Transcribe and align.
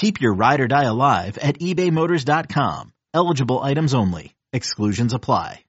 Keep 0.00 0.22
your 0.22 0.32
ride 0.32 0.60
or 0.62 0.66
die 0.66 0.84
alive 0.84 1.36
at 1.36 1.58
ebaymotors.com. 1.58 2.94
Eligible 3.12 3.58
items 3.58 3.92
only. 3.92 4.34
Exclusions 4.50 5.12
apply. 5.12 5.62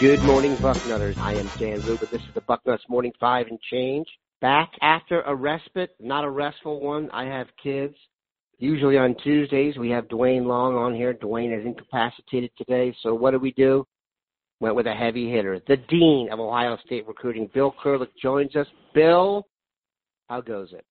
Good 0.00 0.22
morning, 0.22 0.56
Bucknutters. 0.56 1.18
I 1.18 1.34
am 1.34 1.46
Dan 1.58 1.82
Rubin. 1.82 2.08
This 2.10 2.22
is 2.22 2.34
the 2.34 2.40
Bucknuts 2.40 2.88
Morning 2.88 3.12
Five 3.20 3.48
and 3.48 3.60
Change. 3.70 4.06
Back 4.40 4.72
after 4.80 5.20
a 5.20 5.34
respite, 5.34 5.90
not 6.00 6.24
a 6.24 6.30
restful 6.30 6.80
one. 6.80 7.10
I 7.10 7.24
have 7.26 7.48
kids. 7.62 7.96
Usually 8.58 8.96
on 8.96 9.14
Tuesdays, 9.22 9.76
we 9.76 9.90
have 9.90 10.08
Dwayne 10.08 10.46
Long 10.46 10.74
on 10.76 10.94
here. 10.94 11.12
Dwayne 11.12 11.58
is 11.58 11.66
incapacitated 11.66 12.50
today, 12.56 12.96
so 13.02 13.14
what 13.14 13.32
do 13.32 13.38
we 13.38 13.52
do? 13.52 13.86
Went 14.60 14.74
with 14.74 14.86
a 14.86 14.94
heavy 14.94 15.30
hitter. 15.30 15.60
The 15.68 15.76
Dean 15.76 16.30
of 16.32 16.40
Ohio 16.40 16.78
State 16.86 17.06
Recruiting, 17.06 17.50
Bill 17.52 17.74
Kurelic, 17.82 18.08
joins 18.20 18.56
us. 18.56 18.66
Bill, 18.94 19.46
how 20.30 20.40
goes 20.40 20.72
it? 20.72 20.86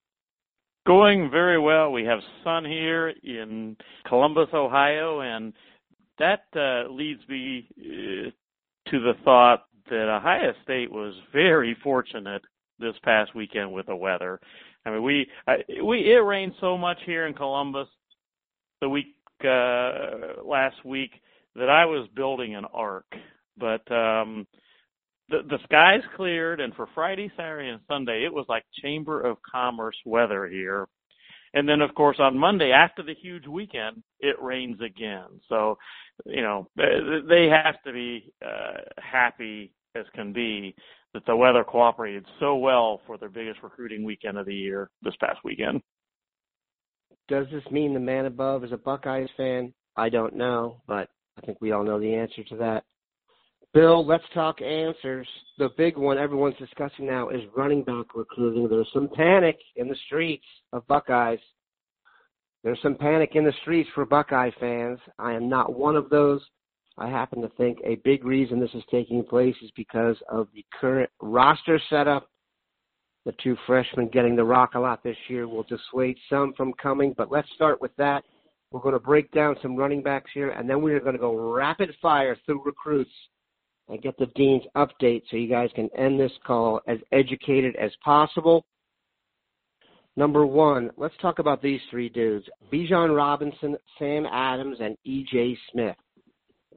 Going 0.85 1.31
very 1.31 1.59
well. 1.59 1.91
We 1.91 2.05
have 2.05 2.19
sun 2.43 2.63
here 2.63 3.11
in 3.23 3.75
Columbus, 4.07 4.49
Ohio, 4.53 5.21
and 5.21 5.51
that 6.19 6.43
uh, 6.55 6.87
leads 6.91 7.21
me 7.27 7.67
uh, 7.79 8.29
to 8.91 8.99
the 8.99 9.13
thought 9.23 9.65
that 9.89 10.15
Ohio 10.15 10.53
State 10.63 10.91
was 10.91 11.15
very 11.33 11.75
fortunate 11.83 12.43
this 12.77 12.93
past 13.03 13.33
weekend 13.33 13.71
with 13.71 13.87
the 13.87 13.95
weather. 13.95 14.39
I 14.85 14.91
mean, 14.91 15.03
we 15.03 15.27
I, 15.47 15.55
we 15.83 15.99
it 15.99 16.23
rained 16.23 16.53
so 16.61 16.77
much 16.77 16.97
here 17.05 17.27
in 17.27 17.33
Columbus 17.33 17.87
the 18.81 18.89
week 18.89 19.15
uh, 19.43 20.43
last 20.43 20.83
week 20.85 21.11
that 21.55 21.69
I 21.69 21.85
was 21.85 22.07
building 22.15 22.55
an 22.55 22.65
ark, 22.73 23.05
but 23.57 23.89
um, 23.91 24.47
the 25.29 25.39
the 25.49 25.59
skies 25.63 26.01
cleared, 26.15 26.59
and 26.59 26.73
for 26.75 26.87
Friday, 26.93 27.31
Saturday, 27.35 27.69
and 27.69 27.81
Sunday, 27.87 28.23
it 28.25 28.33
was 28.33 28.45
like 28.47 28.63
Chamber 28.81 29.21
of 29.21 29.37
Commerce 29.49 29.97
weather 30.05 30.47
here. 30.47 30.87
And 31.55 31.69
then, 31.69 31.79
of 31.79 31.95
course, 31.95 32.17
on 32.19 32.37
Monday 32.37 32.71
after 32.71 33.01
the 33.01 33.15
huge 33.15 33.47
weekend, 33.47 34.03
it 34.19 34.35
rains 34.41 34.81
again. 34.81 35.39
So, 35.47 35.77
you 36.25 36.41
know, 36.41 36.67
they 36.75 37.47
have 37.49 37.81
to 37.85 37.93
be 37.93 38.33
uh, 38.45 38.81
happy 38.97 39.71
as 39.95 40.05
can 40.13 40.33
be 40.33 40.75
that 41.15 41.25
the 41.25 41.35
weather 41.35 41.63
cooperated 41.63 42.25
so 42.41 42.57
well 42.57 42.99
for 43.07 43.17
their 43.17 43.29
biggest 43.29 43.63
recruiting 43.63 44.03
weekend 44.03 44.37
of 44.37 44.45
the 44.45 44.53
year 44.53 44.89
this 45.01 45.15
past 45.21 45.39
weekend. 45.45 45.81
Does 47.29 47.47
this 47.53 47.63
mean 47.71 47.93
the 47.93 48.01
man 48.01 48.25
above 48.25 48.65
is 48.65 48.73
a 48.73 48.77
Buckeyes 48.77 49.29
fan? 49.37 49.73
I 49.95 50.09
don't 50.09 50.35
know, 50.35 50.81
but 50.87 51.07
I 51.37 51.45
think 51.45 51.59
we 51.61 51.71
all 51.71 51.85
know 51.85 52.01
the 52.01 52.13
answer 52.13 52.43
to 52.49 52.57
that. 52.57 52.83
Bill, 53.73 54.05
let's 54.05 54.25
talk 54.33 54.61
answers. 54.61 55.27
The 55.57 55.69
big 55.77 55.97
one 55.97 56.17
everyone's 56.17 56.57
discussing 56.57 57.07
now 57.07 57.29
is 57.29 57.41
running 57.55 57.83
back 57.83 58.13
recruiting. 58.13 58.67
There's 58.67 58.89
some 58.93 59.09
panic 59.15 59.57
in 59.77 59.87
the 59.87 59.95
streets 60.07 60.45
of 60.73 60.85
Buckeyes. 60.87 61.39
There's 62.65 62.81
some 62.81 62.95
panic 62.95 63.31
in 63.35 63.45
the 63.45 63.53
streets 63.61 63.89
for 63.95 64.05
Buckeye 64.05 64.51
fans. 64.59 64.99
I 65.17 65.31
am 65.31 65.47
not 65.47 65.77
one 65.77 65.95
of 65.95 66.09
those. 66.09 66.41
I 66.97 67.09
happen 67.09 67.41
to 67.41 67.49
think 67.49 67.79
a 67.83 67.95
big 68.03 68.23
reason 68.23 68.59
this 68.59 68.73
is 68.73 68.83
taking 68.89 69.23
place 69.23 69.55
is 69.61 69.71
because 69.75 70.15
of 70.29 70.47
the 70.53 70.65
current 70.79 71.09
roster 71.21 71.79
setup. 71.89 72.29
The 73.25 73.33
two 73.43 73.57
freshmen 73.65 74.09
getting 74.09 74.35
the 74.35 74.45
rock 74.45 74.75
a 74.75 74.79
lot 74.79 75.03
this 75.03 75.17
year 75.27 75.47
will 75.47 75.63
dissuade 75.63 76.17
some 76.29 76.53
from 76.53 76.73
coming, 76.73 77.13
but 77.17 77.31
let's 77.31 77.49
start 77.55 77.81
with 77.81 77.95
that. 77.97 78.23
We're 78.71 78.81
going 78.81 78.93
to 78.93 78.99
break 78.99 79.31
down 79.31 79.55
some 79.61 79.75
running 79.75 80.03
backs 80.03 80.31
here, 80.33 80.51
and 80.51 80.69
then 80.69 80.81
we're 80.81 80.99
going 80.99 81.15
to 81.15 81.19
go 81.19 81.35
rapid 81.35 81.93
fire 82.01 82.37
through 82.45 82.63
recruits 82.63 83.11
and 83.89 84.01
get 84.01 84.17
the 84.17 84.27
dean's 84.35 84.63
update 84.75 85.23
so 85.29 85.37
you 85.37 85.49
guys 85.49 85.69
can 85.75 85.89
end 85.97 86.19
this 86.19 86.31
call 86.45 86.81
as 86.87 86.97
educated 87.11 87.75
as 87.75 87.91
possible. 88.03 88.65
Number 90.17 90.45
one, 90.45 90.91
let's 90.97 91.15
talk 91.21 91.39
about 91.39 91.61
these 91.61 91.81
three 91.91 92.09
dudes 92.09 92.45
Bijan 92.71 93.15
Robinson, 93.15 93.75
Sam 93.99 94.25
Adams, 94.25 94.77
and 94.79 94.97
E.J. 95.03 95.57
Smith. 95.71 95.95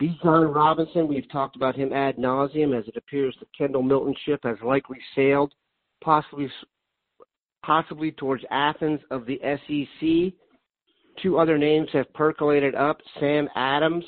Bijan 0.01 0.55
Robinson, 0.55 1.09
we've 1.09 1.31
talked 1.31 1.57
about 1.57 1.75
him 1.75 1.93
ad 1.93 2.17
nauseum 2.17 2.79
as 2.79 2.87
it 2.87 2.97
appears 2.97 3.37
the 3.41 3.47
Kendall 3.57 3.83
Milton 3.83 4.15
ship 4.25 4.41
has 4.45 4.57
likely 4.65 4.99
sailed, 5.15 5.53
possibly 6.03 6.49
possibly 7.65 8.13
towards 8.13 8.45
Athens 8.51 9.01
of 9.11 9.27
the 9.27 9.41
SEC. 9.43 10.33
Two 11.23 11.39
other 11.39 11.59
names 11.59 11.89
have 11.93 12.13
percolated 12.15 12.77
up: 12.77 12.99
Sam 13.19 13.49
Adams, 13.57 14.05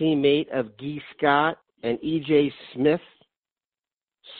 teammate 0.00 0.48
of 0.50 0.76
Gee 0.78 1.02
Scott, 1.16 1.58
and 1.82 1.98
E.J. 2.02 2.52
Smith, 2.74 3.00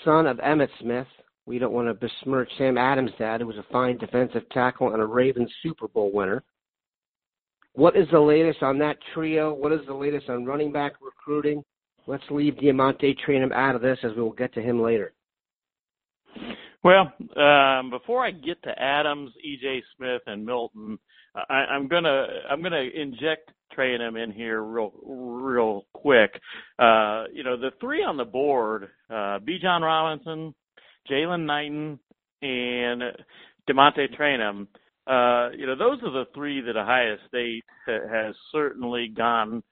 son 0.04 0.26
of 0.26 0.38
Emmitt 0.38 0.70
Smith. 0.80 1.06
We 1.44 1.58
don't 1.58 1.72
want 1.72 1.88
to 1.88 1.94
besmirch 1.94 2.50
Sam 2.56 2.78
Adams' 2.78 3.12
dad, 3.18 3.40
who 3.40 3.46
was 3.46 3.56
a 3.56 3.72
fine 3.72 3.98
defensive 3.98 4.48
tackle 4.50 4.92
and 4.92 5.02
a 5.02 5.06
Ravens 5.06 5.52
Super 5.62 5.88
Bowl 5.88 6.10
winner. 6.12 6.42
What 7.78 7.96
is 7.96 8.08
the 8.10 8.18
latest 8.18 8.60
on 8.64 8.76
that 8.78 8.96
trio? 9.14 9.54
What 9.54 9.70
is 9.70 9.78
the 9.86 9.94
latest 9.94 10.28
on 10.28 10.44
running 10.44 10.72
back 10.72 10.94
recruiting? 11.00 11.62
Let's 12.08 12.24
leave 12.28 12.54
Deamonte 12.54 13.14
Trayanum 13.24 13.52
out 13.52 13.76
of 13.76 13.82
this 13.82 13.98
as 14.02 14.16
we 14.16 14.22
will 14.22 14.32
get 14.32 14.52
to 14.54 14.60
him 14.60 14.82
later. 14.82 15.12
Well, 16.82 17.12
um, 17.36 17.90
before 17.90 18.26
I 18.26 18.32
get 18.32 18.60
to 18.64 18.82
Adams, 18.82 19.30
E.J. 19.44 19.84
Smith, 19.96 20.22
and 20.26 20.44
Milton, 20.44 20.98
I, 21.36 21.54
I'm 21.70 21.86
gonna 21.86 22.26
I'm 22.50 22.64
gonna 22.64 22.82
inject 22.82 23.52
Trayanum 23.76 24.20
in 24.20 24.32
here 24.32 24.64
real 24.64 24.92
real 25.06 25.86
quick. 25.92 26.32
Uh, 26.80 27.26
you 27.32 27.44
know, 27.44 27.56
the 27.56 27.70
three 27.80 28.02
on 28.02 28.16
the 28.16 28.24
board: 28.24 28.88
uh, 29.08 29.38
Bijan 29.38 29.82
Robinson, 29.82 30.52
Jaylan 31.08 31.46
Knighton, 31.46 32.00
and 32.42 33.02
Deamonte 33.70 34.18
Trayanum 34.18 34.66
uh, 35.08 35.50
you 35.56 35.66
know, 35.66 35.76
those 35.76 36.02
are 36.02 36.12
the 36.12 36.26
three 36.34 36.60
that 36.60 36.76
Ohio 36.76 37.16
State 37.28 37.64
ha- 37.86 38.08
has 38.10 38.34
certainly 38.52 39.08
gone 39.16 39.62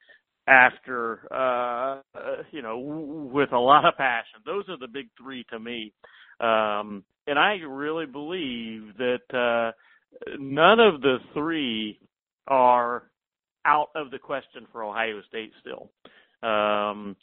after, 0.48 1.26
uh, 1.32 2.00
uh, 2.16 2.42
you 2.52 2.62
know, 2.62 2.78
with 2.78 3.52
a 3.52 3.58
lot 3.58 3.84
of 3.84 3.96
passion. 3.96 4.40
Those 4.44 4.64
are 4.68 4.78
the 4.78 4.88
big 4.88 5.08
three 5.20 5.44
to 5.50 5.58
me. 5.58 5.92
Um, 6.40 7.04
and 7.26 7.38
I 7.38 7.56
really 7.66 8.06
believe 8.06 8.96
that, 8.98 9.34
uh, 9.34 9.72
none 10.38 10.80
of 10.80 11.00
the 11.00 11.18
three 11.34 11.98
are 12.46 13.10
out 13.64 13.88
of 13.94 14.10
the 14.10 14.18
question 14.18 14.66
for 14.70 14.84
Ohio 14.84 15.20
State 15.28 15.52
still. 15.60 15.90
Um, 16.48 17.16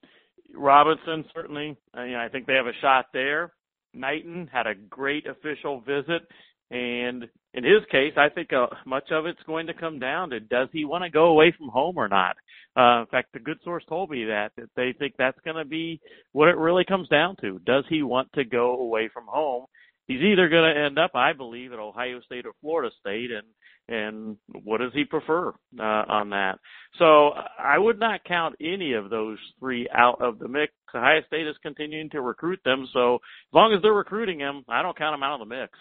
Robinson 0.54 1.26
certainly, 1.34 1.78
uh, 1.98 2.04
you 2.04 2.12
know, 2.12 2.20
I 2.20 2.30
think 2.30 2.46
they 2.46 2.54
have 2.54 2.68
a 2.68 2.82
shot 2.82 3.06
there. 3.14 3.54
Knighton 3.94 4.50
had 4.52 4.68
a 4.68 4.76
great 4.76 5.26
official 5.28 5.82
visit. 5.82 6.24
And 6.70 7.30
in 7.54 7.64
his 7.64 7.84
case, 7.92 8.14
I 8.18 8.30
think 8.30 8.52
uh, 8.52 8.68
much 8.86 9.12
of 9.12 9.26
it's 9.26 9.42
going 9.46 9.68
to 9.68 9.74
come 9.74 10.00
down 10.00 10.32
to 10.32 10.40
does 10.40 10.70
he 10.72 10.86
want 10.86 11.04
to 11.04 11.10
go 11.10 11.26
away 11.26 11.54
from 11.58 11.70
home 11.70 11.98
or 11.98 12.08
not. 12.08 12.36
Uh, 12.76 13.02
in 13.02 13.08
fact, 13.08 13.34
the 13.34 13.40
good 13.40 13.60
source 13.64 13.84
told 13.88 14.10
me 14.10 14.26
that 14.26 14.52
that 14.58 14.70
they 14.76 14.94
think 14.98 15.14
that's 15.18 15.40
going 15.46 15.58
to 15.58 15.66
be 15.66 16.02
what 16.32 16.50
it 16.50 16.58
really 16.58 16.84
comes 16.84 17.08
down 17.10 17.36
to. 17.42 17.60
Does 17.60 17.84
he 17.90 18.02
want 18.02 18.32
to 18.34 18.44
go 18.44 18.80
away 18.80 19.10
from 19.14 19.26
home? 19.28 19.66
He's 20.08 20.22
either 20.22 20.50
going 20.50 20.74
to 20.74 20.82
end 20.82 21.00
up, 21.00 21.12
I 21.16 21.34
believe, 21.34 21.72
at 21.72 21.80
Ohio 21.80 22.20
State 22.22 22.46
or 22.46 22.54
Florida 22.62 22.92
State, 23.00 23.30
and 23.32 23.48
and 23.90 24.38
what 24.64 24.80
does 24.80 24.94
he 24.94 25.04
prefer 25.04 25.50
uh, 25.50 25.84
on 26.08 26.30
that? 26.30 26.58
So 26.98 27.32
I 27.60 27.78
would 27.78 28.00
not 28.00 28.24
count 28.24 28.56
any 28.62 28.94
of 28.94 29.10
those 29.10 29.38
three 29.60 29.90
out 29.94 30.22
of 30.22 30.40
the 30.40 30.48
mix. 30.48 30.74
Ohio 30.96 31.22
State 31.28 31.48
is 31.48 31.56
continuing 31.62 32.10
to 32.12 32.22
recruit 32.22 32.60
them, 32.66 32.88
so 32.94 33.16
as 33.16 33.54
long 33.54 33.74
as 33.74 33.82
they're 33.82 33.94
recruiting 33.94 34.40
him, 34.40 34.64
I 34.70 34.82
don't 34.82 34.98
count 34.98 35.16
him 35.16 35.24
out 35.24 35.40
of 35.40 35.48
the 35.48 35.56
mix. 35.56 35.78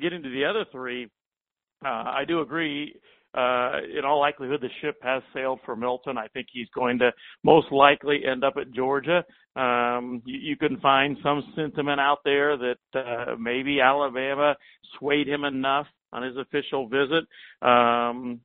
Getting 0.00 0.22
to 0.22 0.30
the 0.30 0.44
other 0.44 0.64
three, 0.70 1.08
uh, 1.84 1.88
I 1.88 2.24
do 2.26 2.40
agree 2.40 2.94
uh, 3.34 3.78
in 3.98 4.04
all 4.04 4.20
likelihood, 4.20 4.60
the 4.60 4.68
ship 4.82 4.96
has 5.02 5.22
sailed 5.32 5.60
for 5.64 5.74
Milton. 5.74 6.18
I 6.18 6.28
think 6.28 6.48
he's 6.52 6.68
going 6.74 6.98
to 6.98 7.12
most 7.42 7.72
likely 7.72 8.20
end 8.30 8.44
up 8.44 8.54
at 8.60 8.72
Georgia. 8.72 9.24
Um, 9.56 10.22
you, 10.26 10.38
you 10.38 10.56
can 10.56 10.78
find 10.80 11.16
some 11.22 11.42
sentiment 11.56 11.98
out 11.98 12.18
there 12.24 12.58
that 12.58 12.76
uh, 12.94 13.36
maybe 13.38 13.80
Alabama 13.80 14.54
swayed 14.98 15.28
him 15.28 15.44
enough 15.44 15.86
on 16.12 16.22
his 16.22 16.36
official 16.36 16.88
visit 16.88 17.24
um, 17.62 18.40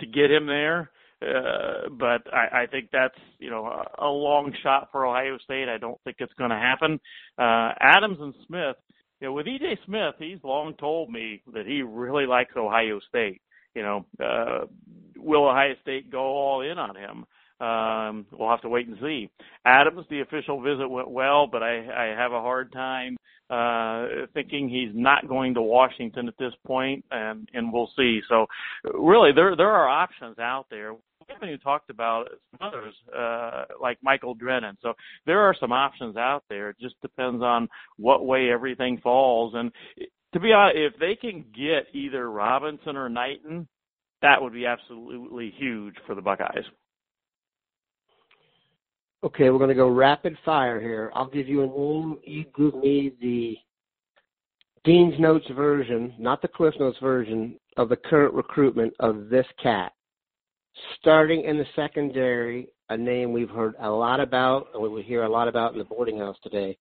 to 0.00 0.06
get 0.06 0.32
him 0.32 0.46
there. 0.46 0.90
Uh, 1.22 1.88
but 1.90 2.22
I, 2.34 2.62
I 2.62 2.66
think 2.66 2.90
that's 2.92 3.14
you 3.38 3.50
know 3.50 3.66
a, 3.66 4.04
a 4.04 4.08
long 4.08 4.52
shot 4.64 4.88
for 4.90 5.06
Ohio 5.06 5.38
State. 5.38 5.68
I 5.68 5.78
don't 5.78 5.98
think 6.02 6.16
it's 6.18 6.32
going 6.34 6.50
to 6.50 6.56
happen. 6.56 7.00
Uh, 7.38 7.70
Adams 7.80 8.18
and 8.20 8.34
Smith, 8.46 8.76
you 9.24 9.30
know, 9.30 9.34
with 9.34 9.46
EJ 9.46 9.78
Smith, 9.86 10.14
he's 10.18 10.38
long 10.44 10.74
told 10.78 11.10
me 11.10 11.42
that 11.52 11.66
he 11.66 11.82
really 11.82 12.26
likes 12.26 12.56
Ohio 12.56 13.00
State 13.08 13.40
you 13.74 13.82
know, 13.82 14.06
uh, 14.24 14.66
will 15.16 15.48
Ohio 15.48 15.74
State 15.82 16.10
go 16.10 16.20
all 16.20 16.60
in 16.62 16.78
on 16.78 16.96
him? 16.96 17.24
Um, 17.66 18.26
we'll 18.32 18.50
have 18.50 18.62
to 18.62 18.68
wait 18.68 18.88
and 18.88 18.96
see. 19.00 19.30
Adams, 19.64 20.06
the 20.10 20.20
official 20.20 20.60
visit 20.60 20.88
went 20.88 21.10
well, 21.10 21.46
but 21.46 21.62
I, 21.62 22.12
I 22.12 22.16
have 22.16 22.32
a 22.32 22.40
hard 22.40 22.72
time 22.72 23.16
uh, 23.54 24.26
thinking 24.34 24.68
he's 24.68 24.90
not 24.94 25.28
going 25.28 25.54
to 25.54 25.62
Washington 25.62 26.26
at 26.28 26.34
this 26.38 26.52
point, 26.66 27.04
and 27.10 27.48
and 27.54 27.72
we'll 27.72 27.90
see. 27.96 28.20
So, 28.28 28.46
really, 28.92 29.30
there 29.32 29.54
there 29.56 29.70
are 29.70 29.88
options 29.88 30.38
out 30.38 30.66
there. 30.70 30.94
We 30.94 31.32
haven't 31.32 31.48
even 31.48 31.60
talked 31.60 31.88
about 31.88 32.26
others 32.60 32.94
uh, 33.16 33.64
like 33.80 33.98
Michael 34.02 34.34
Drennan. 34.34 34.76
So 34.82 34.92
there 35.24 35.40
are 35.40 35.54
some 35.58 35.72
options 35.72 36.16
out 36.16 36.44
there. 36.50 36.70
It 36.70 36.76
just 36.78 37.00
depends 37.00 37.42
on 37.42 37.68
what 37.96 38.26
way 38.26 38.50
everything 38.50 39.00
falls. 39.02 39.54
And 39.54 39.72
to 40.34 40.40
be 40.40 40.52
honest, 40.52 40.76
if 40.76 41.00
they 41.00 41.16
can 41.18 41.46
get 41.54 41.94
either 41.94 42.30
Robinson 42.30 42.96
or 42.96 43.08
Knighton, 43.08 43.66
that 44.20 44.42
would 44.42 44.52
be 44.52 44.66
absolutely 44.66 45.54
huge 45.56 45.94
for 46.06 46.14
the 46.14 46.20
Buckeyes. 46.20 46.64
Okay, 49.24 49.48
we're 49.48 49.56
going 49.56 49.70
to 49.70 49.74
go 49.74 49.88
rapid 49.88 50.36
fire 50.44 50.78
here. 50.78 51.10
I'll 51.14 51.30
give 51.30 51.48
you 51.48 51.62
a 51.62 51.66
name. 51.66 52.18
You 52.24 52.44
give 52.54 52.74
me 52.74 53.14
the 53.22 53.56
Dean's 54.84 55.18
Notes 55.18 55.46
version, 55.56 56.14
not 56.18 56.42
the 56.42 56.48
Cliff 56.48 56.74
Notes 56.78 56.98
version, 57.00 57.58
of 57.78 57.88
the 57.88 57.96
current 57.96 58.34
recruitment 58.34 58.92
of 59.00 59.30
this 59.30 59.46
cat. 59.62 59.92
Starting 61.00 61.44
in 61.44 61.56
the 61.56 61.64
secondary, 61.74 62.68
a 62.90 62.98
name 62.98 63.32
we've 63.32 63.48
heard 63.48 63.74
a 63.80 63.88
lot 63.88 64.20
about, 64.20 64.66
and 64.74 64.82
we 64.82 64.90
will 64.90 65.02
hear 65.02 65.22
a 65.22 65.28
lot 65.28 65.48
about 65.48 65.72
in 65.72 65.78
the 65.78 65.84
boarding 65.84 66.18
house 66.18 66.36
today, 66.42 66.76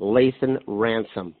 Lathan 0.00 0.58
Ransom 0.68 1.34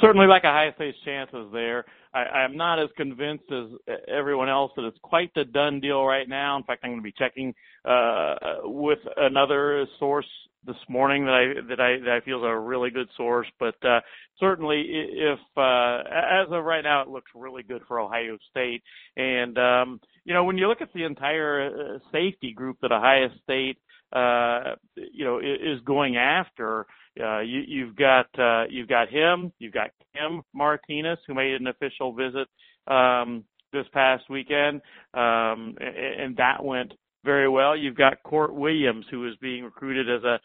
certainly 0.00 0.26
like 0.26 0.44
Ohio 0.44 0.72
State's 0.76 0.98
chances 1.04 1.46
there. 1.52 1.84
I, 2.12 2.18
I'm 2.18 2.56
not 2.56 2.82
as 2.82 2.88
convinced 2.96 3.44
as 3.52 3.96
everyone 4.08 4.48
else 4.48 4.72
that 4.76 4.84
it's 4.84 4.98
quite 5.02 5.32
the 5.34 5.44
done 5.44 5.80
deal 5.80 6.04
right 6.04 6.28
now. 6.28 6.56
In 6.56 6.64
fact, 6.64 6.80
I'm 6.82 6.90
going 6.90 7.00
to 7.00 7.04
be 7.04 7.14
checking 7.16 7.54
uh, 7.84 8.34
with 8.64 8.98
another 9.16 9.86
source 9.98 10.26
this 10.66 10.76
morning 10.88 11.24
that 11.24 11.34
I 11.34 11.66
that 11.68 11.80
I 11.80 11.98
that 12.04 12.20
I 12.20 12.24
feel 12.24 12.38
is 12.38 12.44
a 12.44 12.58
really 12.58 12.90
good 12.90 13.08
source. 13.16 13.46
But 13.58 13.76
uh, 13.84 14.00
certainly, 14.38 14.84
if 14.88 15.38
uh, 15.56 16.00
as 16.08 16.48
of 16.50 16.64
right 16.64 16.82
now, 16.82 17.02
it 17.02 17.08
looks 17.08 17.30
really 17.34 17.62
good 17.62 17.82
for 17.88 18.00
Ohio 18.00 18.36
State. 18.50 18.82
And 19.16 19.56
um, 19.56 20.00
you 20.24 20.34
know, 20.34 20.44
when 20.44 20.58
you 20.58 20.68
look 20.68 20.82
at 20.82 20.92
the 20.92 21.04
entire 21.04 21.70
uh, 21.70 21.98
safety 22.12 22.52
group 22.52 22.78
that 22.82 22.92
Ohio 22.92 23.28
State 23.44 23.78
uh, 24.12 24.74
you 24.96 25.24
know 25.24 25.38
is 25.38 25.80
going 25.84 26.16
after. 26.16 26.86
Uh, 27.20 27.40
you, 27.40 27.62
you've 27.66 27.96
got 27.96 28.26
uh, 28.38 28.64
you've 28.68 28.88
got 28.88 29.08
him, 29.08 29.52
you've 29.58 29.74
got 29.74 29.90
Cam 30.14 30.42
Martinez 30.54 31.18
who 31.26 31.34
made 31.34 31.54
an 31.54 31.66
official 31.66 32.12
visit 32.12 32.48
um, 32.86 33.44
this 33.72 33.86
past 33.92 34.24
weekend, 34.30 34.80
um, 35.14 35.76
and, 35.80 36.20
and 36.20 36.36
that 36.36 36.64
went 36.64 36.92
very 37.24 37.48
well. 37.48 37.76
You've 37.76 37.96
got 37.96 38.22
Kourt 38.24 38.52
Williams 38.52 39.06
who 39.10 39.26
is 39.28 39.34
being 39.40 39.64
recruited 39.64 40.08
as 40.08 40.24
a 40.24 40.40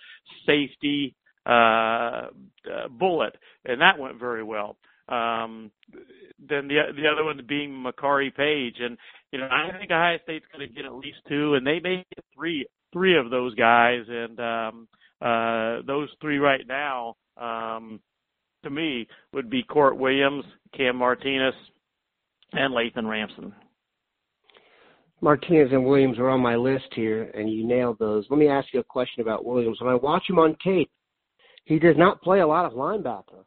safety 0.45 1.15
uh, 1.45 1.49
uh, 2.69 2.87
bullet, 2.89 3.35
and 3.65 3.79
that 3.81 3.99
went 3.99 4.19
very 4.19 4.43
well. 4.43 4.77
Um, 5.07 5.71
then 6.39 6.67
the 6.67 6.81
the 6.95 7.07
other 7.07 7.23
one 7.23 7.39
being 7.47 7.71
Makari 7.71 8.35
Paige, 8.35 8.77
and 8.79 8.97
you 9.31 9.39
know 9.39 9.47
I 9.51 9.77
think 9.77 9.91
Ohio 9.91 10.17
State's 10.23 10.45
going 10.51 10.67
to 10.67 10.73
get 10.73 10.85
at 10.85 10.93
least 10.93 11.19
two, 11.27 11.53
and 11.53 11.65
they 11.65 11.79
may 11.79 12.03
get 12.15 12.25
three 12.35 12.65
three 12.95 13.17
of 13.17 13.29
those 13.29 13.53
guys, 13.55 14.03
and 14.07 14.39
um, 14.39 14.87
uh, 15.21 15.81
those 15.85 16.07
three 16.21 16.37
right 16.37 16.65
now, 16.65 17.17
um, 17.35 17.99
to 18.63 18.69
me, 18.69 19.05
would 19.33 19.49
be 19.49 19.63
Kourt 19.63 19.97
Williams, 19.97 20.45
Cam 20.77 20.95
Martinez, 20.95 21.53
and 22.53 22.73
Lathan 22.73 23.05
Ransom. 23.05 23.53
Martinez 25.19 25.69
and 25.73 25.85
Williams 25.85 26.17
are 26.19 26.29
on 26.29 26.39
my 26.39 26.55
list 26.55 26.85
here, 26.95 27.31
and 27.33 27.51
you 27.51 27.67
nailed 27.67 27.99
those. 27.99 28.25
Let 28.29 28.39
me 28.39 28.47
ask 28.47 28.69
you 28.73 28.79
a 28.79 28.83
question 28.83 29.21
about 29.21 29.43
Williams. 29.43 29.81
When 29.81 29.91
I 29.91 29.95
watch 29.95 30.23
him 30.29 30.39
on 30.39 30.55
tape, 30.63 30.89
he 31.65 31.79
does 31.79 31.97
not 31.97 32.21
play 32.21 32.39
a 32.39 32.47
lot 32.47 32.65
of 32.65 32.73
linebacker. 32.73 33.43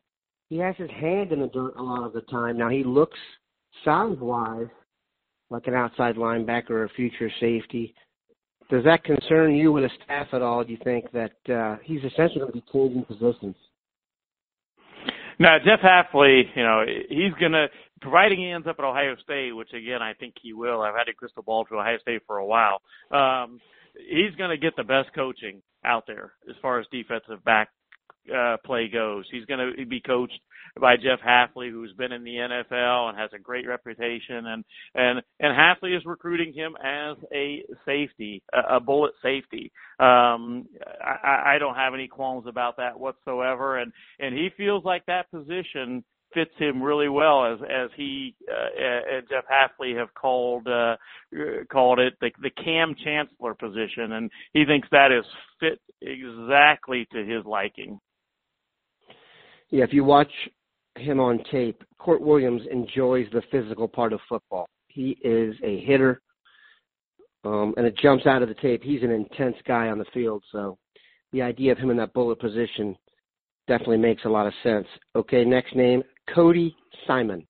He 0.50 0.58
has 0.58 0.74
his 0.76 0.90
hand 0.90 1.32
in 1.32 1.40
the 1.40 1.48
dirt 1.48 1.74
a 1.78 1.82
lot 1.82 2.04
of 2.04 2.12
the 2.12 2.20
time. 2.22 2.58
Now 2.58 2.68
he 2.68 2.84
looks 2.84 3.18
size 3.82 4.16
wise 4.20 4.66
like 5.48 5.66
an 5.68 5.74
outside 5.74 6.16
linebacker 6.16 6.70
or 6.70 6.84
a 6.84 6.88
future 6.90 7.30
safety 7.40 7.94
does 8.70 8.84
that 8.84 9.02
concern 9.04 9.54
you 9.54 9.72
with 9.72 9.84
the 9.84 9.90
staff 10.04 10.28
at 10.32 10.42
all? 10.42 10.64
Do 10.64 10.72
you 10.72 10.78
think 10.84 11.06
that 11.12 11.52
uh, 11.52 11.76
he's 11.82 12.00
essentially 12.00 12.40
going 12.40 12.52
to 12.52 12.58
be 12.58 12.64
changing 12.72 13.04
positions? 13.04 13.56
No, 15.40 15.56
Jeff 15.64 15.80
Hafley, 15.80 16.42
you 16.54 16.62
know, 16.62 16.84
he's 17.08 17.32
going 17.38 17.52
to, 17.52 17.66
providing 18.00 18.38
he 18.38 18.50
ends 18.50 18.66
up 18.66 18.76
at 18.78 18.84
Ohio 18.84 19.14
State, 19.22 19.52
which 19.52 19.72
again, 19.72 20.02
I 20.02 20.12
think 20.14 20.34
he 20.42 20.52
will. 20.52 20.82
I've 20.82 20.96
had 20.96 21.08
a 21.08 21.14
crystal 21.14 21.42
ball 21.44 21.64
to 21.66 21.76
Ohio 21.76 21.98
State 21.98 22.22
for 22.26 22.38
a 22.38 22.44
while. 22.44 22.80
Um, 23.12 23.60
he's 23.94 24.34
going 24.36 24.50
to 24.50 24.58
get 24.58 24.74
the 24.76 24.84
best 24.84 25.14
coaching 25.14 25.62
out 25.84 26.04
there 26.06 26.32
as 26.48 26.56
far 26.60 26.80
as 26.80 26.86
defensive 26.90 27.42
back 27.44 27.68
uh, 28.36 28.56
play 28.64 28.88
goes. 28.92 29.26
He's 29.30 29.44
going 29.44 29.74
to 29.76 29.86
be 29.86 30.00
coached 30.00 30.40
by 30.80 30.96
Jeff 30.96 31.20
Hafley, 31.26 31.70
who's 31.70 31.92
been 31.92 32.12
in 32.12 32.25
the 32.25 32.36
NFL 32.36 33.10
and 33.10 33.19
has 33.19 33.30
a 33.34 33.38
great 33.38 33.66
reputation, 33.66 34.46
and 34.46 34.64
and 34.94 35.22
and 35.40 35.56
Hafley 35.56 35.96
is 35.96 36.04
recruiting 36.04 36.52
him 36.52 36.76
as 36.82 37.16
a 37.32 37.64
safety, 37.84 38.42
a, 38.52 38.76
a 38.76 38.80
bullet 38.80 39.12
safety. 39.22 39.72
Um, 39.98 40.66
I, 41.02 41.54
I 41.54 41.58
don't 41.58 41.75
have 41.75 41.94
any 41.94 42.08
qualms 42.08 42.46
about 42.46 42.76
that 42.76 42.98
whatsoever, 42.98 43.78
and 43.78 43.92
and 44.19 44.34
he 44.34 44.48
feels 44.56 44.85
like 44.85 45.04
that 45.06 45.30
position 45.30 46.04
fits 46.35 46.50
him 46.58 46.82
really 46.82 47.08
well 47.08 47.47
as 47.47 47.58
as 47.62 47.90
he 47.97 48.35
uh, 48.50 49.16
and 49.16 49.26
Jeff 49.28 49.44
Hafley 49.50 49.97
have 49.97 50.12
called 50.14 50.66
uh, 50.68 50.97
called 51.70 51.99
it 51.99 52.14
the 52.20 52.30
the 52.42 52.50
Kam 52.50 52.94
Chancellor 53.02 53.54
position, 53.54 54.12
and 54.12 54.30
he 54.52 54.64
thinks 54.64 54.88
that 54.90 55.12
is 55.12 55.25
fit 55.61 55.80
exactly 56.00 57.06
to 57.12 57.25
his 57.25 57.44
liking. 57.44 57.99
Yeah, 59.70 59.85
if 59.85 59.92
you 59.92 60.04
watch 60.04 60.30
him 60.99 61.21
on 61.21 61.43
tape, 61.50 61.83
Kourt 62.00 62.21
Williams 62.21 62.62
enjoys 62.71 63.26
the 63.33 63.43
physical 63.50 63.88
part 63.88 64.12
of 64.12 64.21
football. 64.28 64.69
He 64.88 65.19
is 65.23 65.55
a 65.62 65.81
hitter, 65.81 66.21
um, 67.45 67.75
and 67.76 67.87
it 67.87 67.97
jumps 67.99 68.26
out 68.26 68.43
of 68.43 68.49
the 68.49 68.55
tape. 68.55 68.83
He's 68.83 69.02
an 69.02 69.11
intense 69.11 69.57
guy 69.67 69.88
on 69.88 69.99
the 69.99 70.05
field, 70.12 70.43
so 70.52 70.78
the 71.33 71.43
idea 71.43 71.73
of 71.73 71.78
him 71.78 71.90
in 71.90 71.97
that 71.99 72.12
bullet 72.12 72.40
position 72.40 72.97
definitely 73.67 73.99
makes 73.99 74.25
a 74.25 74.28
lot 74.28 74.47
of 74.47 74.52
sense. 74.62 74.87
Okay, 75.14 75.45
next 75.45 75.76
name, 75.76 76.02
Cody 76.35 76.75
Simon. 77.07 77.47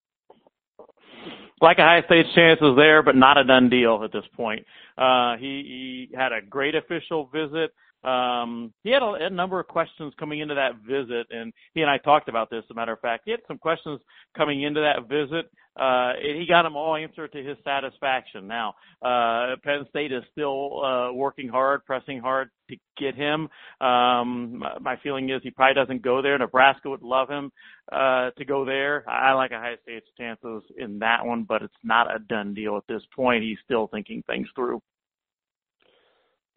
Like 1.60 1.78
Ohio 1.78 2.02
State's 2.06 2.28
chances 2.34 2.76
there, 2.76 3.02
but 3.02 3.16
not 3.16 3.38
a 3.38 3.44
done 3.44 3.68
deal 3.68 4.02
at 4.04 4.12
this 4.12 4.24
point. 4.36 4.64
Uh, 4.96 5.36
he, 5.36 6.08
he 6.10 6.16
had 6.16 6.32
a 6.32 6.40
great 6.40 6.74
official 6.74 7.28
visit. 7.32 7.72
Um, 8.04 8.72
he 8.84 8.90
had 8.90 9.02
a, 9.02 9.26
a, 9.26 9.30
number 9.30 9.58
of 9.58 9.66
questions 9.66 10.12
coming 10.18 10.38
into 10.38 10.54
that 10.54 10.76
visit, 10.86 11.26
and 11.30 11.52
he 11.74 11.80
and 11.80 11.90
I 11.90 11.98
talked 11.98 12.28
about 12.28 12.48
this. 12.48 12.62
As 12.64 12.70
a 12.70 12.74
matter 12.74 12.92
of 12.92 13.00
fact, 13.00 13.22
he 13.24 13.32
had 13.32 13.40
some 13.48 13.58
questions 13.58 14.00
coming 14.36 14.62
into 14.62 14.80
that 14.80 15.08
visit, 15.08 15.50
uh, 15.76 16.12
and 16.22 16.40
he 16.40 16.46
got 16.46 16.62
them 16.62 16.76
all 16.76 16.94
answered 16.94 17.32
to 17.32 17.42
his 17.42 17.56
satisfaction. 17.64 18.46
Now, 18.46 18.74
uh, 19.02 19.56
Penn 19.64 19.84
State 19.90 20.12
is 20.12 20.22
still 20.30 20.84
uh, 20.84 21.12
working 21.12 21.48
hard, 21.48 21.84
pressing 21.86 22.20
hard 22.20 22.50
to 22.70 22.76
get 22.96 23.16
him. 23.16 23.48
Um, 23.80 24.62
my, 24.80 24.96
feeling 25.02 25.30
is 25.30 25.40
he 25.42 25.50
probably 25.50 25.74
doesn't 25.74 26.02
go 26.02 26.22
there. 26.22 26.38
Nebraska 26.38 26.88
would 26.88 27.02
love 27.02 27.28
him 27.28 27.50
uh, 27.90 28.30
to 28.38 28.44
go 28.44 28.64
there. 28.64 29.08
I 29.10 29.32
like 29.32 29.50
Ohio 29.50 29.76
State's 29.82 30.06
chances 30.16 30.62
in 30.76 31.00
that 31.00 31.26
one, 31.26 31.42
but 31.42 31.62
it's 31.62 31.74
not 31.82 32.14
a 32.14 32.20
done 32.20 32.54
deal 32.54 32.76
at 32.76 32.86
this 32.88 33.02
point. 33.14 33.42
He's 33.42 33.58
still 33.64 33.88
thinking 33.88 34.22
things 34.28 34.46
through. 34.54 34.80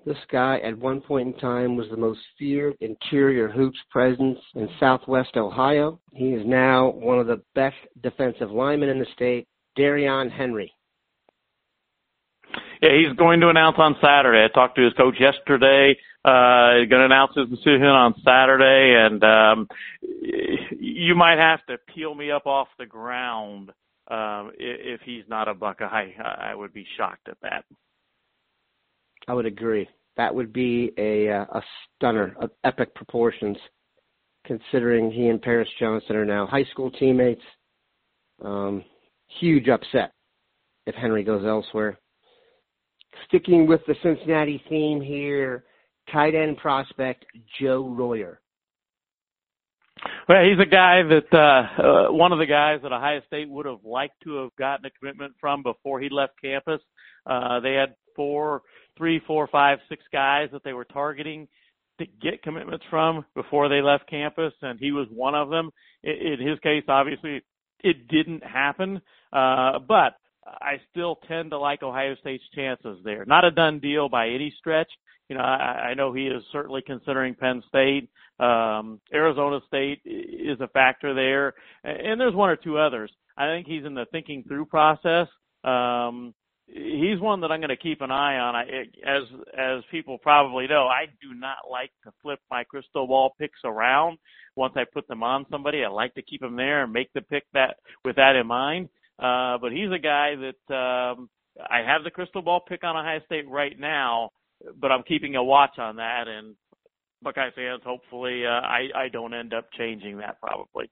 This 0.05 0.17
guy 0.31 0.59
at 0.63 0.77
one 0.77 0.99
point 0.99 1.27
in 1.27 1.39
time 1.39 1.77
was 1.77 1.87
the 1.91 1.97
most 1.97 2.19
feared 2.39 2.75
interior 2.81 3.47
hoops 3.47 3.77
presence 3.91 4.39
in 4.55 4.67
southwest 4.79 5.37
Ohio. 5.37 5.99
He 6.11 6.29
is 6.29 6.45
now 6.45 6.89
one 6.89 7.19
of 7.19 7.27
the 7.27 7.41
best 7.53 7.75
defensive 8.01 8.49
linemen 8.49 8.89
in 8.89 8.97
the 8.97 9.05
state, 9.13 9.47
Darrion 9.77 10.31
Henry. 10.31 10.73
Yeah, 12.81 12.89
he's 12.97 13.15
going 13.15 13.41
to 13.41 13.49
announce 13.49 13.75
on 13.77 13.95
Saturday. 14.01 14.43
I 14.43 14.47
talked 14.51 14.75
to 14.77 14.83
his 14.83 14.93
coach 14.93 15.15
yesterday. 15.19 15.95
Uh, 16.25 16.79
he's 16.79 16.89
going 16.89 17.01
to 17.01 17.05
announce 17.05 17.33
his 17.35 17.47
decision 17.49 17.85
on 17.85 18.15
Saturday, 18.25 18.95
and 18.97 19.23
um, 19.23 19.67
you 20.79 21.13
might 21.13 21.37
have 21.37 21.63
to 21.67 21.77
peel 21.93 22.15
me 22.15 22.31
up 22.31 22.47
off 22.47 22.67
the 22.79 22.87
ground 22.87 23.69
um, 24.09 24.51
if 24.57 25.01
he's 25.01 25.23
not 25.27 25.47
a 25.47 25.53
Buckeye. 25.53 26.11
I 26.19 26.55
would 26.55 26.73
be 26.73 26.87
shocked 26.97 27.27
at 27.29 27.37
that. 27.43 27.65
I 29.31 29.33
would 29.33 29.45
agree. 29.45 29.87
That 30.17 30.35
would 30.35 30.51
be 30.51 30.91
a 30.97 31.29
uh, 31.29 31.45
a 31.53 31.61
stunner 31.95 32.35
of 32.41 32.49
epic 32.65 32.93
proportions, 32.95 33.55
considering 34.45 35.09
he 35.09 35.29
and 35.29 35.41
Paris 35.41 35.69
Johnson 35.79 36.17
are 36.17 36.25
now 36.25 36.45
high 36.45 36.65
school 36.65 36.91
teammates. 36.91 37.41
Um, 38.43 38.83
huge 39.39 39.69
upset 39.69 40.11
if 40.85 40.95
Henry 40.95 41.23
goes 41.23 41.45
elsewhere. 41.45 41.97
Sticking 43.29 43.67
with 43.67 43.79
the 43.87 43.95
Cincinnati 44.03 44.61
theme 44.67 44.99
here, 44.99 45.63
tight 46.11 46.35
end 46.35 46.57
prospect 46.57 47.25
Joe 47.57 47.87
Royer. 47.87 48.41
Well, 50.27 50.43
he's 50.43 50.59
a 50.59 50.69
guy 50.69 51.03
that 51.03 51.31
uh, 51.31 51.81
uh, 51.81 52.11
one 52.11 52.33
of 52.33 52.39
the 52.39 52.45
guys 52.45 52.81
that 52.83 52.91
Ohio 52.91 53.21
State 53.27 53.47
would 53.47 53.65
have 53.65 53.85
liked 53.85 54.21
to 54.25 54.41
have 54.41 54.55
gotten 54.57 54.87
a 54.87 54.89
commitment 54.89 55.35
from 55.39 55.63
before 55.63 56.01
he 56.01 56.09
left 56.09 56.33
campus. 56.43 56.81
Uh, 57.25 57.61
they 57.61 57.75
had 57.75 57.95
four, 58.15 58.61
three, 59.01 59.19
four, 59.25 59.47
five, 59.47 59.79
six 59.89 60.03
guys 60.13 60.49
that 60.53 60.63
they 60.63 60.73
were 60.73 60.85
targeting 60.85 61.47
to 61.97 62.05
get 62.21 62.43
commitments 62.43 62.85
from 62.87 63.25
before 63.33 63.67
they 63.67 63.81
left 63.81 64.07
campus, 64.07 64.53
and 64.61 64.77
he 64.79 64.91
was 64.91 65.07
one 65.11 65.33
of 65.33 65.49
them. 65.49 65.71
In, 66.03 66.37
his 66.39 66.59
case, 66.59 66.83
obviously, 66.87 67.41
it 67.83 68.07
didn't 68.09 68.43
happen, 68.43 69.01
uh, 69.33 69.79
but 69.79 70.17
I 70.45 70.79
still 70.91 71.17
tend 71.27 71.49
to 71.49 71.57
like 71.57 71.81
Ohio 71.81 72.15
State's 72.21 72.43
chances 72.53 72.99
there. 73.03 73.25
Not 73.25 73.43
a 73.43 73.49
done 73.49 73.79
deal 73.79 74.07
by 74.07 74.27
any 74.27 74.53
stretch. 74.59 74.91
You 75.29 75.35
know, 75.35 75.41
I, 75.41 75.89
I 75.89 75.93
know 75.95 76.13
he 76.13 76.27
is 76.27 76.43
certainly 76.51 76.83
considering 76.85 77.33
Penn 77.33 77.63
State. 77.69 78.07
Um, 78.39 79.01
Arizona 79.11 79.61
State 79.65 80.01
is 80.05 80.61
a 80.61 80.67
factor 80.67 81.15
there, 81.15 81.55
and 81.83 82.21
there's 82.21 82.35
one 82.35 82.51
or 82.51 82.55
two 82.55 82.77
others. 82.77 83.11
I 83.35 83.47
think 83.47 83.65
he's 83.65 83.83
in 83.83 83.95
the 83.95 84.05
thinking 84.11 84.43
through 84.47 84.65
process. 84.65 85.27
Um, 85.63 86.35
he's 86.73 87.19
one 87.19 87.41
that 87.41 87.51
I'm 87.51 87.59
going 87.59 87.69
to 87.69 87.77
keep 87.77 88.01
an 88.01 88.11
eye 88.11 88.37
on. 88.37 88.55
I, 88.55 88.63
as 89.05 89.23
as 89.57 89.83
people 89.91 90.17
probably 90.17 90.67
know, 90.67 90.87
I 90.87 91.05
do 91.21 91.33
not 91.33 91.69
like 91.69 91.91
to 92.05 92.11
flip 92.21 92.39
my 92.49 92.63
crystal 92.63 93.07
ball 93.07 93.33
picks 93.39 93.59
around. 93.63 94.17
Once 94.55 94.73
I 94.75 94.83
put 94.91 95.07
them 95.07 95.23
on 95.23 95.45
somebody, 95.49 95.83
I 95.83 95.89
like 95.89 96.13
to 96.15 96.21
keep 96.21 96.41
them 96.41 96.55
there 96.55 96.83
and 96.83 96.93
make 96.93 97.11
the 97.13 97.21
pick 97.21 97.43
that 97.53 97.77
with 98.03 98.15
that 98.17 98.35
in 98.35 98.47
mind. 98.47 98.89
Uh, 99.19 99.57
but 99.59 99.71
he's 99.71 99.91
a 99.93 99.99
guy 99.99 100.33
that 100.35 100.73
um, 100.75 101.29
I 101.69 101.79
have 101.85 102.03
the 102.03 102.11
crystal 102.11 102.41
ball 102.41 102.61
pick 102.67 102.83
on 102.83 102.97
Ohio 102.97 103.19
State 103.25 103.47
right 103.47 103.77
now, 103.79 104.31
but 104.79 104.91
I'm 104.91 105.03
keeping 105.03 105.35
a 105.35 105.43
watch 105.43 105.77
on 105.77 105.97
that. 105.97 106.27
And 106.27 106.55
Buckeye 107.21 107.51
fans, 107.55 107.81
hopefully, 107.85 108.45
uh, 108.45 108.49
I 108.49 108.87
I 108.95 109.09
don't 109.09 109.33
end 109.33 109.53
up 109.53 109.67
changing 109.77 110.17
that 110.17 110.39
probably. 110.41 110.89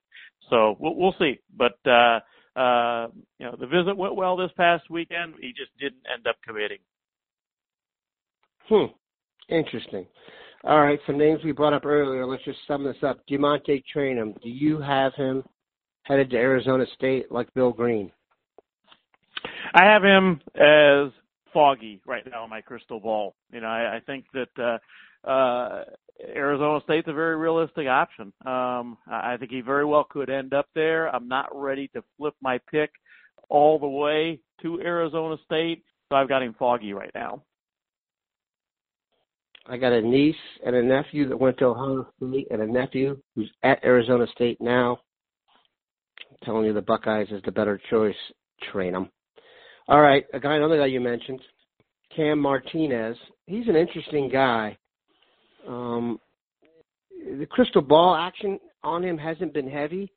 So 0.50 0.76
we'll, 0.80 0.96
we'll 0.96 1.16
see. 1.20 1.40
But 1.56 1.78
uh, 1.90 2.20
uh, 2.60 3.08
you 3.40 3.46
know, 3.46 3.56
the 3.58 3.68
visit 3.68 3.96
went 3.96 4.16
well 4.16 4.36
this 4.36 4.52
past 4.58 4.90
weekend. 4.90 5.36
He 5.40 5.50
just 5.50 5.72
didn't 5.80 6.04
end 6.14 6.28
up 6.28 6.36
committing. 6.46 6.80
Hmm. 8.68 8.92
Interesting. 9.48 10.06
All 10.66 10.82
right, 10.82 11.00
some 11.08 11.18
names 11.18 11.40
we 11.44 11.54
brought 11.54 11.74
up 11.74 11.86
earlier. 11.86 12.26
Let's 12.26 12.44
just 12.44 12.60
sum 12.68 12.84
this 12.84 13.02
up. 13.02 13.22
Deamonte 13.32 13.82
Trayanum. 13.96 14.40
Do 14.42 14.50
you 14.50 14.82
have 14.82 15.14
him 15.16 15.44
headed 16.04 16.30
to 16.32 16.38
Arizona 16.38 16.86
State 16.96 17.32
like 17.32 17.54
Bill 17.54 17.72
Green? 17.72 18.12
I 19.74 19.86
have 19.86 20.04
him 20.04 20.42
as 20.56 21.14
foggy 21.54 22.02
right 22.06 22.24
now 22.30 22.44
in 22.44 22.50
my 22.50 22.60
crystal 22.60 23.00
ball. 23.00 23.36
You 23.54 23.62
know, 23.62 23.68
I, 23.68 23.96
I 23.96 24.00
think 24.06 24.26
that 24.34 24.80
uh, 25.26 25.30
uh, 25.30 25.84
Arizona 26.28 26.80
State's 26.84 27.08
a 27.08 27.14
very 27.14 27.38
realistic 27.38 27.88
option. 27.88 28.34
Um, 28.46 28.98
I 29.08 29.38
think 29.38 29.52
he 29.52 29.62
very 29.62 29.86
well 29.86 30.04
could 30.04 30.30
end 30.30 30.54
up 30.54 30.68
there. 30.76 31.14
I'm 31.14 31.28
not 31.28 31.48
ready 31.54 31.88
to 31.90 32.04
flip 32.18 32.36
my 32.42 32.60
pick 32.72 32.92
all 33.50 33.80
the 33.80 33.88
way 33.88 34.40
to 34.62 34.82
Arizona 34.82 35.38
State, 35.46 35.84
so 36.10 36.18
I've 36.18 36.30
got 36.30 36.44
him 36.44 36.56
foggy 36.58 36.94
right 36.94 37.12
now. 37.16 37.44
I 39.66 39.78
got 39.78 39.94
a 39.94 40.02
niece 40.02 40.36
and 40.66 40.76
a 40.76 40.82
nephew 40.82 41.30
that 41.30 41.40
went 41.40 41.58
to 41.60 41.66
Ohio 41.66 42.08
State, 42.18 42.48
and 42.50 42.62
a 42.62 42.68
nephew 42.68 43.18
who's 43.36 43.52
at 43.64 43.84
Arizona 43.84 44.26
State 44.34 44.60
now. 44.60 45.00
I'm 46.32 46.38
telling 46.44 46.66
you, 46.66 46.74
the 46.74 46.82
Buckeyes 46.82 47.28
is 47.32 47.42
the 47.46 47.52
better 47.52 47.80
choice. 47.90 48.16
Train 48.72 48.94
them. 48.94 49.10
All 49.88 50.02
right, 50.02 50.26
a 50.34 50.40
guy, 50.40 50.56
another 50.56 50.78
guy 50.78 50.88
you 50.88 51.00
mentioned, 51.00 51.40
Cam 52.16 52.40
Martinez. 52.40 53.16
He's 53.46 53.68
an 53.68 53.76
interesting 53.76 54.30
guy. 54.30 54.78
Um, 55.68 56.20
the 57.38 57.46
crystal 57.46 57.82
ball 57.82 58.16
action 58.16 58.60
on 58.84 59.04
him 59.04 59.18
hasn't 59.18 59.54
been 59.54 59.70
heavy, 59.70 60.12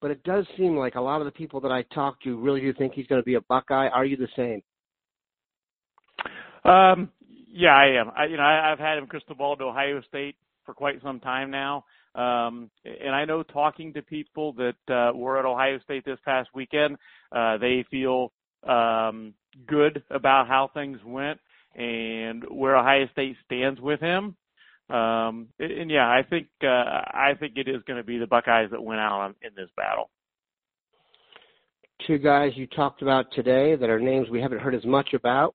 but 0.00 0.10
it 0.10 0.22
does 0.24 0.46
seem 0.56 0.76
like 0.76 0.94
a 0.94 1.00
lot 1.00 1.20
of 1.20 1.24
the 1.24 1.30
people 1.30 1.60
that 1.60 1.72
I 1.72 1.82
talk 1.94 2.20
to 2.22 2.38
really 2.38 2.60
do 2.60 2.72
think 2.72 2.94
he's 2.94 3.06
going 3.06 3.20
to 3.20 3.26
be 3.26 3.34
a 3.34 3.40
Buckeye. 3.42 3.88
Are 3.88 4.04
you 4.04 4.16
the 4.16 4.28
same? 4.36 4.62
Um, 6.70 7.10
yeah, 7.48 7.74
I 7.74 8.00
am. 8.00 8.10
I, 8.16 8.26
you 8.26 8.36
know, 8.36 8.42
I, 8.42 8.72
I've 8.72 8.78
had 8.78 8.98
him 8.98 9.06
crystal 9.06 9.34
ball 9.34 9.56
to 9.56 9.64
Ohio 9.64 10.02
State 10.08 10.36
for 10.64 10.74
quite 10.74 11.02
some 11.02 11.20
time 11.20 11.50
now. 11.50 11.84
Um, 12.14 12.70
and 12.84 13.14
I 13.14 13.24
know 13.24 13.42
talking 13.42 13.92
to 13.92 14.02
people 14.02 14.52
that 14.54 14.94
uh, 14.94 15.16
were 15.16 15.38
at 15.38 15.44
Ohio 15.44 15.78
State 15.80 16.04
this 16.04 16.18
past 16.24 16.48
weekend, 16.54 16.96
uh, 17.32 17.56
they 17.58 17.84
feel 17.90 18.32
um, 18.68 19.34
good 19.66 20.02
about 20.10 20.48
how 20.48 20.70
things 20.74 20.98
went 21.04 21.38
and 21.76 22.44
where 22.50 22.76
Ohio 22.76 23.06
State 23.12 23.36
stands 23.44 23.80
with 23.80 24.00
him. 24.00 24.36
Um, 24.90 25.48
and 25.60 25.90
yeah, 25.90 26.08
I 26.08 26.22
think 26.28 26.48
uh, 26.62 26.66
I 26.66 27.34
think 27.38 27.52
it 27.56 27.68
is 27.68 27.82
going 27.86 27.98
to 27.98 28.04
be 28.04 28.18
the 28.18 28.26
Buckeyes 28.26 28.70
that 28.70 28.82
win 28.82 28.98
out 28.98 29.34
in 29.42 29.50
this 29.56 29.70
battle. 29.76 30.10
Two 32.06 32.18
guys 32.18 32.52
you 32.56 32.66
talked 32.66 33.02
about 33.02 33.26
today 33.32 33.76
that 33.76 33.88
are 33.88 34.00
names 34.00 34.28
we 34.30 34.40
haven't 34.40 34.60
heard 34.60 34.74
as 34.74 34.84
much 34.84 35.14
about. 35.14 35.54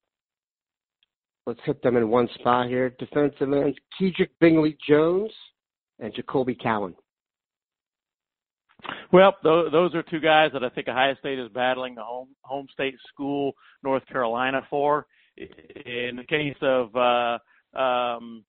Let's 1.46 1.60
hit 1.66 1.82
them 1.84 1.98
in 1.98 2.10
one 2.10 2.30
spot 2.36 2.68
here. 2.68 2.92
Defensive 2.98 3.52
ends 3.52 3.78
Kedrick 4.00 4.30
Bingley 4.40 4.78
Jones 4.88 5.32
and 6.00 6.14
Jacolbe 6.14 6.58
Cowan. 6.62 6.96
Well, 9.12 9.36
those 9.44 9.96
are 9.96 10.04
two 10.04 10.20
guys 10.20 10.52
that 10.54 10.64
I 10.64 10.70
think 10.70 10.88
Ohio 10.88 11.16
State 11.20 11.40
is 11.40 11.50
battling 11.54 11.96
the 11.96 12.04
home 12.04 12.30
home 12.42 12.68
state 12.72 12.96
school, 13.12 13.54
North 13.84 14.06
Carolina, 14.08 14.62
for. 14.70 15.08
In 15.38 16.16
the 16.16 16.24
case 16.30 16.56
of 16.62 16.96
uh, 16.96 17.38
um, 17.78 18.46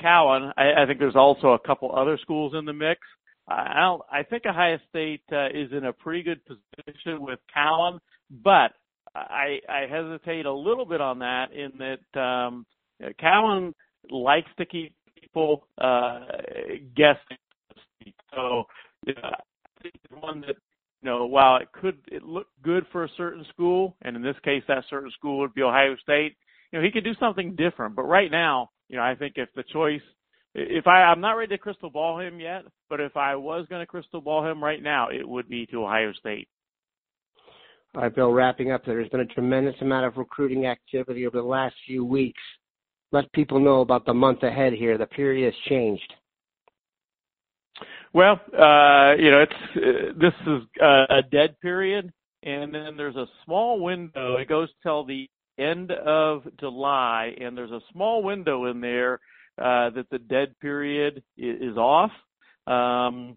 Cowan, 0.00 0.52
I, 0.56 0.82
I 0.82 0.86
think 0.86 0.98
there's 0.98 1.16
also 1.16 1.48
a 1.48 1.58
couple 1.58 1.94
other 1.94 2.18
schools 2.22 2.54
in 2.56 2.64
the 2.64 2.72
mix. 2.72 3.00
I. 3.48 4.02
I 4.12 4.22
think 4.24 4.44
Ohio 4.46 4.78
State 4.90 5.22
uh, 5.32 5.46
is 5.46 5.72
in 5.72 5.86
a 5.86 5.92
pretty 5.92 6.22
good 6.22 6.40
position 6.44 7.20
with 7.22 7.38
Cowan, 7.52 7.98
but 8.42 8.72
I, 9.14 9.58
I 9.68 9.86
hesitate 9.90 10.46
a 10.46 10.52
little 10.52 10.84
bit 10.84 11.00
on 11.00 11.18
that 11.20 11.46
in 11.52 11.72
that 11.78 12.20
um, 12.20 12.66
Cowan 13.18 13.74
likes 14.10 14.50
to 14.58 14.66
keep 14.66 14.94
people 15.20 15.66
uh, 15.78 16.20
guessing. 16.94 17.38
So 18.34 18.64
know, 19.06 19.22
I 19.22 19.82
think 19.82 19.94
it's 19.94 20.22
one 20.22 20.40
that 20.42 20.56
you 21.02 21.10
know 21.10 21.26
while 21.26 21.56
it 21.56 21.68
could 21.72 21.98
it 22.08 22.22
look 22.22 22.46
good 22.62 22.84
for 22.92 23.04
a 23.04 23.08
certain 23.16 23.44
school, 23.52 23.96
and 24.02 24.16
in 24.16 24.22
this 24.22 24.36
case 24.44 24.62
that 24.68 24.84
certain 24.88 25.10
school 25.12 25.38
would 25.38 25.54
be 25.54 25.62
Ohio 25.62 25.96
State. 26.02 26.36
You 26.72 26.78
know 26.78 26.84
he 26.84 26.90
could 26.90 27.04
do 27.04 27.14
something 27.18 27.54
different, 27.56 27.96
but 27.96 28.02
right 28.02 28.30
now 28.30 28.70
you 28.88 28.96
know, 28.96 29.02
I 29.02 29.14
think 29.14 29.34
if 29.36 29.48
the 29.54 29.64
choice, 29.72 30.00
if 30.54 30.86
I, 30.86 31.02
I'm 31.02 31.20
not 31.20 31.32
ready 31.32 31.54
to 31.54 31.58
crystal 31.58 31.90
ball 31.90 32.18
him 32.20 32.40
yet, 32.40 32.62
but 32.88 33.00
if 33.00 33.16
I 33.16 33.36
was 33.36 33.66
going 33.68 33.82
to 33.82 33.86
crystal 33.86 34.20
ball 34.20 34.44
him 34.44 34.62
right 34.62 34.82
now, 34.82 35.08
it 35.08 35.26
would 35.28 35.48
be 35.48 35.66
to 35.66 35.84
Ohio 35.84 36.12
State. 36.14 36.48
All 37.94 38.02
right, 38.02 38.14
Bill, 38.14 38.32
wrapping 38.32 38.70
up, 38.70 38.84
there's 38.84 39.08
been 39.08 39.20
a 39.20 39.26
tremendous 39.26 39.74
amount 39.80 40.06
of 40.06 40.16
recruiting 40.16 40.66
activity 40.66 41.26
over 41.26 41.38
the 41.38 41.42
last 41.42 41.74
few 41.86 42.04
weeks. 42.04 42.42
Let 43.12 43.32
people 43.32 43.60
know 43.60 43.80
about 43.80 44.04
the 44.04 44.12
month 44.12 44.42
ahead 44.42 44.74
here. 44.74 44.98
The 44.98 45.06
period 45.06 45.46
has 45.46 45.70
changed. 45.70 46.12
Well, 48.12 48.40
uh, 48.52 49.14
you 49.18 49.30
know, 49.30 49.42
it's 49.42 49.52
uh, 49.76 50.12
this 50.18 50.32
is 50.46 50.62
uh, 50.82 51.06
a 51.10 51.22
dead 51.30 51.58
period, 51.60 52.12
and 52.42 52.74
then 52.74 52.96
there's 52.96 53.16
a 53.16 53.26
small 53.44 53.80
window. 53.80 54.36
It 54.36 54.48
goes 54.48 54.68
till 54.82 55.04
the 55.04 55.28
end 55.58 55.90
of 55.92 56.42
July, 56.60 57.32
and 57.40 57.56
there's 57.56 57.70
a 57.70 57.80
small 57.92 58.22
window 58.22 58.66
in 58.66 58.80
there 58.80 59.20
uh, 59.58 59.90
that 59.90 60.06
the 60.10 60.18
dead 60.18 60.58
period 60.60 61.22
is, 61.36 61.76
off. 61.76 62.10
Um, 62.66 63.36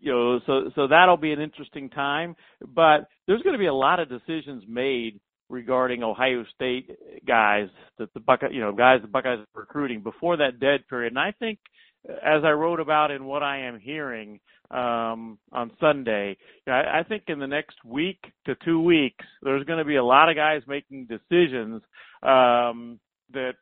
you 0.00 0.12
know, 0.12 0.40
so 0.46 0.70
so 0.74 0.88
that'll 0.88 1.16
be 1.16 1.32
an 1.32 1.40
interesting 1.40 1.90
time. 1.90 2.34
But 2.60 3.08
there's 3.26 3.42
going 3.42 3.54
to 3.54 3.58
be 3.58 3.66
a 3.66 3.74
lot 3.74 4.00
of 4.00 4.08
decisions 4.08 4.64
made 4.68 5.20
regarding 5.48 6.02
Ohio 6.02 6.44
State 6.54 6.90
guys 7.26 7.68
that 7.98 8.12
the 8.14 8.20
Buckeye, 8.20 8.50
you 8.52 8.60
know, 8.60 8.72
guys 8.72 9.00
the 9.02 9.08
Buckeyes 9.08 9.40
are 9.40 9.60
recruiting 9.60 10.02
before 10.02 10.36
that 10.38 10.60
dead 10.60 10.86
period. 10.88 11.12
And 11.12 11.18
I 11.18 11.32
think, 11.38 11.58
as 12.08 12.44
I 12.44 12.50
wrote 12.50 12.80
about 12.80 13.10
in 13.10 13.24
what 13.24 13.42
I 13.42 13.66
am 13.66 13.78
hearing 13.78 14.40
um, 14.70 15.38
on 15.52 15.70
Sunday, 15.80 16.36
I, 16.66 17.00
I 17.00 17.02
think 17.08 17.24
in 17.28 17.38
the 17.38 17.46
next 17.46 17.84
week 17.84 18.18
to 18.46 18.54
two 18.64 18.80
weeks, 18.80 19.24
there's 19.42 19.64
going 19.64 19.78
to 19.78 19.84
be 19.84 19.96
a 19.96 20.04
lot 20.04 20.28
of 20.28 20.36
guys 20.36 20.62
making 20.66 21.06
decisions 21.06 21.82
um, 22.22 23.00
that 23.32 23.54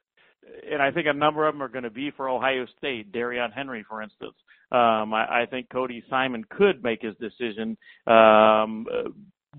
and 0.71 0.83
I 0.83 0.91
think 0.91 1.07
a 1.07 1.13
number 1.13 1.47
of 1.47 1.55
them 1.55 1.63
are 1.63 1.69
going 1.69 1.85
to 1.85 1.91
be 1.91 2.11
for 2.11 2.29
Ohio 2.29 2.67
State. 2.79 3.13
Darrion 3.13 3.53
Henry, 3.53 3.85
for 3.89 4.03
instance. 4.03 4.35
Um, 4.71 5.15
I, 5.15 5.43
I 5.43 5.47
think 5.51 5.69
Cody 5.71 6.03
Simon 6.11 6.45
could 6.51 6.83
make 6.83 7.03
his 7.03 7.15
decision 7.17 7.77
um, 8.07 8.87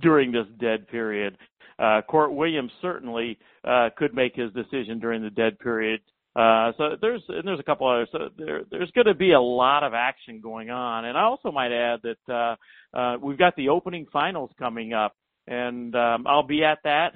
during 0.02 0.32
this 0.32 0.46
dead 0.60 0.88
period. 0.88 1.38
Uh, 1.80 2.02
Kourt 2.10 2.34
Williams 2.34 2.72
certainly 2.82 3.40
uh, 3.64 3.90
could 3.98 4.14
make 4.14 4.36
his 4.36 4.52
decision 4.54 5.00
during 5.00 5.24
the 5.24 5.30
dead 5.30 5.58
period. 5.60 6.02
Uh, 6.36 6.72
so 6.78 6.96
there's 7.02 7.24
and 7.28 7.48
there's 7.48 7.60
a 7.60 7.64
couple 7.64 7.88
others. 7.88 8.08
So 8.12 8.30
there 8.38 8.62
there's 8.70 8.92
going 8.92 9.08
to 9.08 9.16
be 9.16 9.32
a 9.32 9.42
lot 9.42 9.84
of 9.84 9.94
action 9.94 10.42
going 10.42 10.70
on, 10.70 11.06
and 11.06 11.18
I 11.18 11.24
also 11.24 11.52
might 11.52 11.72
add 11.72 12.02
that 12.04 12.34
uh, 12.34 12.98
uh, 12.98 13.18
we've 13.18 13.38
got 13.38 13.56
the 13.56 13.70
opening 13.70 14.06
finals 14.14 14.52
coming 14.60 14.94
up, 14.94 15.16
and 15.48 15.96
um, 15.96 16.28
I'll 16.28 16.46
be 16.46 16.64
at 16.64 16.80
that. 16.84 17.14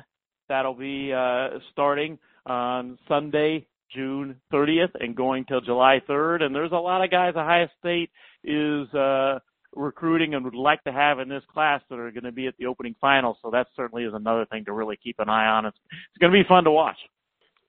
That'll 0.50 0.74
be 0.74 1.14
uh, 1.14 1.60
starting 1.72 2.18
on 2.46 2.98
Sunday, 3.08 3.68
June 3.96 4.36
30th, 4.52 4.92
and 5.00 5.16
going 5.16 5.46
till 5.46 5.62
July 5.62 6.02
3rd. 6.10 6.44
And 6.44 6.54
there's 6.54 6.72
a 6.72 6.76
lot 6.76 7.04
of 7.04 7.12
guys 7.12 7.34
Ohio 7.36 7.68
State 7.80 8.10
is 8.44 8.94
uh, 8.94 9.40
recruiting 9.76 10.34
and 10.34 10.44
would 10.44 10.56
like 10.56 10.84
to 10.84 10.92
have 10.92 11.20
in 11.20 11.30
this 11.30 11.44
class 11.54 11.82
that 11.90 12.00
are 12.00 12.12
going 12.12 12.24
to 12.24 12.32
be 12.32 12.48
at 12.48 12.56
the 12.58 12.66
opening 12.66 12.96
final. 13.00 13.38
So 13.42 13.52
that 13.52 13.68
certainly 13.76 14.04
is 14.04 14.14
another 14.14 14.46
thing 14.46 14.66
to 14.66 14.74
really 14.74 14.98
keep 15.02 15.20
an 15.20 15.30
eye 15.30 15.48
on. 15.48 15.66
It's, 15.66 15.78
it's 15.86 16.20
going 16.20 16.32
to 16.32 16.38
be 16.38 16.48
fun 16.48 16.66
to 16.66 16.72
watch. 16.72 16.98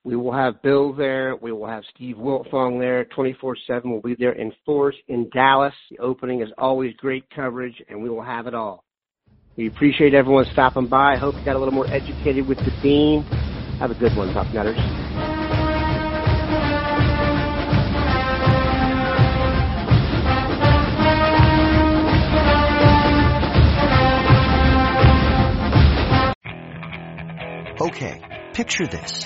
We 0.05 0.15
will 0.15 0.33
have 0.33 0.61
Bill 0.61 0.93
there. 0.93 1.35
We 1.35 1.51
will 1.51 1.65
have 1.65 1.83
Steve 1.95 2.17
Wiltfong 2.17 2.79
there. 2.79 3.05
24-7 3.05 3.85
will 3.85 4.01
be 4.01 4.13
there 4.13 4.33
in 4.33 4.53
force 4.63 4.95
in 5.07 5.31
Dallas. 5.33 5.73
The 5.89 5.97
opening 5.97 6.41
is 6.41 6.49
always 6.59 6.93
great 6.97 7.27
coverage, 7.31 7.81
and 7.89 8.03
we 8.03 8.09
will 8.11 8.21
have 8.21 8.45
it 8.45 8.53
all. 8.53 8.83
We 9.57 9.65
appreciate 9.65 10.13
everyone 10.13 10.45
stopping 10.45 10.85
by. 10.85 11.13
I 11.13 11.17
hope 11.17 11.33
you 11.33 11.43
got 11.43 11.55
a 11.55 11.59
little 11.59 11.73
more 11.73 11.87
educated 11.87 12.47
with 12.47 12.59
the 12.59 12.69
theme. 12.83 13.23
Have 13.79 13.89
a 13.89 13.95
good 13.95 14.15
one, 14.15 14.31
Top 14.31 14.45
Nutters. 14.53 14.77
Okay, 27.81 28.21
picture 28.53 28.85
this. 28.85 29.25